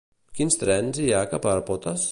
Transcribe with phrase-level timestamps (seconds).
[0.39, 2.09] Quins trens hi ha cap a Potes?